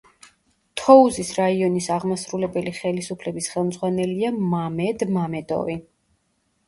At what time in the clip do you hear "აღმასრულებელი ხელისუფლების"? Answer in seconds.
1.97-3.51